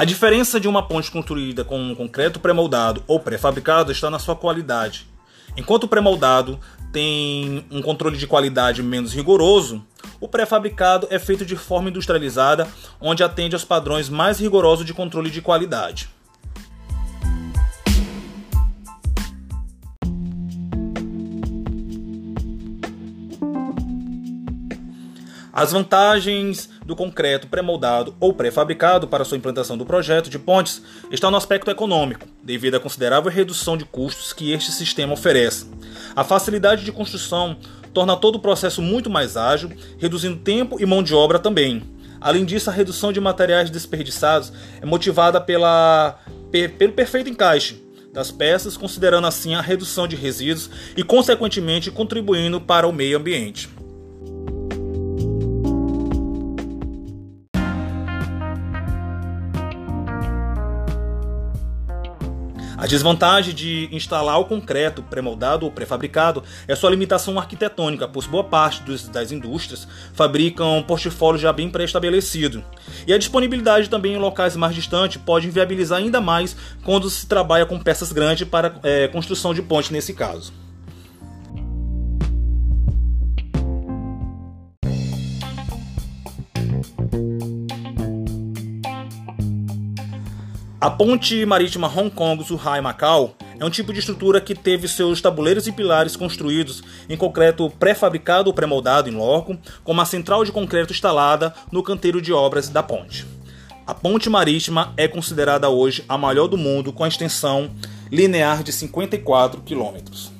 A 0.00 0.04
diferença 0.06 0.58
de 0.58 0.66
uma 0.66 0.82
ponte 0.82 1.10
construída 1.10 1.62
com 1.62 1.78
um 1.78 1.94
concreto 1.94 2.40
pré-moldado 2.40 3.04
ou 3.06 3.20
pré-fabricado 3.20 3.92
está 3.92 4.08
na 4.08 4.18
sua 4.18 4.34
qualidade. 4.34 5.06
Enquanto 5.58 5.84
o 5.84 5.88
pré-moldado 5.88 6.58
tem 6.90 7.66
um 7.70 7.82
controle 7.82 8.16
de 8.16 8.26
qualidade 8.26 8.82
menos 8.82 9.12
rigoroso, 9.12 9.84
o 10.18 10.26
pré-fabricado 10.26 11.06
é 11.10 11.18
feito 11.18 11.44
de 11.44 11.54
forma 11.54 11.90
industrializada, 11.90 12.66
onde 12.98 13.22
atende 13.22 13.54
aos 13.54 13.62
padrões 13.62 14.08
mais 14.08 14.40
rigorosos 14.40 14.86
de 14.86 14.94
controle 14.94 15.28
de 15.28 15.42
qualidade. 15.42 16.08
As 25.52 25.72
vantagens 25.72 26.70
do 26.90 26.96
concreto 26.96 27.46
pré-moldado 27.46 28.16
ou 28.18 28.34
pré-fabricado 28.34 29.06
para 29.06 29.24
sua 29.24 29.36
implantação 29.36 29.78
do 29.78 29.86
projeto 29.86 30.28
de 30.28 30.40
pontes 30.40 30.82
estão 31.08 31.30
no 31.30 31.36
aspecto 31.36 31.70
econômico, 31.70 32.26
devido 32.42 32.74
à 32.74 32.80
considerável 32.80 33.30
redução 33.30 33.76
de 33.76 33.84
custos 33.84 34.32
que 34.32 34.52
este 34.52 34.72
sistema 34.72 35.12
oferece. 35.12 35.70
A 36.16 36.24
facilidade 36.24 36.84
de 36.84 36.90
construção 36.90 37.56
torna 37.94 38.16
todo 38.16 38.34
o 38.34 38.40
processo 38.40 38.82
muito 38.82 39.08
mais 39.08 39.36
ágil, 39.36 39.70
reduzindo 39.98 40.38
tempo 40.38 40.80
e 40.80 40.84
mão 40.84 41.00
de 41.00 41.14
obra 41.14 41.38
também. 41.38 41.80
Além 42.20 42.44
disso, 42.44 42.68
a 42.68 42.72
redução 42.72 43.12
de 43.12 43.20
materiais 43.20 43.70
desperdiçados 43.70 44.52
é 44.82 44.84
motivada 44.84 45.40
pela, 45.40 46.18
pelo 46.50 46.92
perfeito 46.92 47.30
encaixe 47.30 47.80
das 48.12 48.32
peças, 48.32 48.76
considerando 48.76 49.28
assim 49.28 49.54
a 49.54 49.60
redução 49.60 50.08
de 50.08 50.16
resíduos 50.16 50.68
e, 50.96 51.04
consequentemente, 51.04 51.88
contribuindo 51.92 52.60
para 52.60 52.88
o 52.88 52.92
meio 52.92 53.16
ambiente. 53.16 53.70
A 62.80 62.86
desvantagem 62.86 63.54
de 63.54 63.90
instalar 63.92 64.40
o 64.40 64.46
concreto 64.46 65.02
pré-moldado 65.02 65.66
ou 65.66 65.70
pré-fabricado 65.70 66.42
é 66.66 66.74
sua 66.74 66.88
limitação 66.88 67.38
arquitetônica, 67.38 68.08
pois 68.08 68.24
boa 68.24 68.42
parte 68.42 68.82
dos, 68.82 69.06
das 69.06 69.30
indústrias 69.30 69.86
fabricam 70.14 70.78
um 70.78 70.82
portfólio 70.82 71.38
já 71.38 71.52
bem 71.52 71.68
pré-estabelecido. 71.68 72.64
E 73.06 73.12
a 73.12 73.18
disponibilidade 73.18 73.90
também 73.90 74.14
em 74.14 74.18
locais 74.18 74.56
mais 74.56 74.74
distantes 74.74 75.20
pode 75.20 75.46
inviabilizar 75.46 75.98
ainda 75.98 76.22
mais 76.22 76.56
quando 76.82 77.10
se 77.10 77.26
trabalha 77.26 77.66
com 77.66 77.78
peças 77.78 78.12
grandes 78.12 78.48
para 78.48 78.74
é, 78.82 79.08
construção 79.08 79.52
de 79.52 79.60
ponte 79.60 79.92
nesse 79.92 80.14
caso. 80.14 80.50
A 90.80 90.88
ponte 90.88 91.44
marítima 91.44 91.86
Hong 91.88 92.08
Kong-Zhuhai-Macau 92.08 93.34
é 93.58 93.64
um 93.66 93.68
tipo 93.68 93.92
de 93.92 93.98
estrutura 93.98 94.40
que 94.40 94.54
teve 94.54 94.88
seus 94.88 95.20
tabuleiros 95.20 95.66
e 95.66 95.72
pilares 95.72 96.16
construídos 96.16 96.82
em 97.06 97.18
concreto 97.18 97.68
pré-fabricado 97.78 98.48
ou 98.48 98.54
pré-moldado 98.54 99.06
em 99.06 99.12
loco, 99.12 99.58
com 99.84 99.92
uma 99.92 100.06
central 100.06 100.42
de 100.42 100.50
concreto 100.50 100.94
instalada 100.94 101.54
no 101.70 101.82
canteiro 101.82 102.22
de 102.22 102.32
obras 102.32 102.70
da 102.70 102.82
ponte. 102.82 103.26
A 103.86 103.92
ponte 103.92 104.30
marítima 104.30 104.94
é 104.96 105.06
considerada 105.06 105.68
hoje 105.68 106.02
a 106.08 106.16
maior 106.16 106.46
do 106.46 106.56
mundo, 106.56 106.94
com 106.94 107.04
a 107.04 107.08
extensão 107.08 107.70
linear 108.10 108.62
de 108.62 108.72
54 108.72 109.60
quilômetros. 109.60 110.32